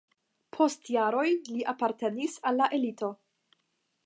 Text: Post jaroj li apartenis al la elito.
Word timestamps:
Post 0.55 0.89
jaroj 0.95 1.27
li 1.51 1.61
apartenis 1.75 2.39
al 2.53 2.61
la 2.63 2.71
elito. 2.79 3.13